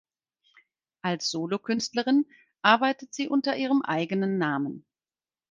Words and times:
Als 1.03 1.29
Solokünstlerin 1.29 2.25
arbeitet 2.63 3.13
sie 3.13 3.29
unter 3.29 3.55
ihrem 3.55 3.83
eigenen 3.83 4.39
Namen. 4.39 4.83